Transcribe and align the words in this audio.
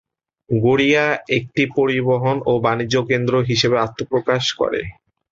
গড়িয়া 0.49 1.05
একটি 1.37 1.63
পরিবহন 1.77 2.37
ও 2.45 2.63
বাণিজ্যকেন্দ্র 2.65 3.33
হিসেবে 3.49 3.77
আত্মপ্রকাশ 3.79 4.43
করে। 4.59 4.81